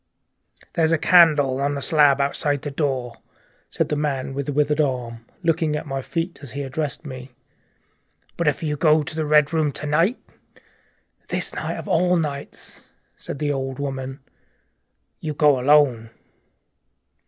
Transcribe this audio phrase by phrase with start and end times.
[0.73, 3.17] "There's a candle on the slab outside the door,"
[3.69, 7.29] said the man with the withered hand, looking at my feet as he addressed me.
[8.35, 10.17] "But if you go to the Red Room to night"
[11.29, 12.85] "This night of all nights!"
[13.15, 14.33] said the old woman, softly."
[15.21, 16.09] You go alone."